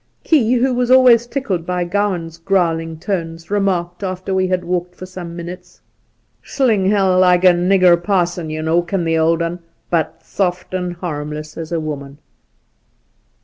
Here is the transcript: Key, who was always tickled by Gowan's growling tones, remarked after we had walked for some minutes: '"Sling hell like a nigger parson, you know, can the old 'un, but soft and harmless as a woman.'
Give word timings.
Key, 0.23 0.53
who 0.53 0.73
was 0.73 0.89
always 0.89 1.27
tickled 1.27 1.63
by 1.63 1.83
Gowan's 1.83 2.39
growling 2.39 2.97
tones, 2.97 3.51
remarked 3.51 4.03
after 4.03 4.33
we 4.33 4.47
had 4.47 4.63
walked 4.63 4.95
for 4.95 5.05
some 5.05 5.35
minutes: 5.35 5.81
'"Sling 6.41 6.89
hell 6.89 7.19
like 7.19 7.43
a 7.43 7.53
nigger 7.53 8.03
parson, 8.03 8.49
you 8.49 8.63
know, 8.63 8.81
can 8.81 9.03
the 9.05 9.19
old 9.19 9.43
'un, 9.43 9.59
but 9.91 10.23
soft 10.23 10.73
and 10.73 10.93
harmless 10.93 11.55
as 11.55 11.71
a 11.71 11.79
woman.' 11.79 12.17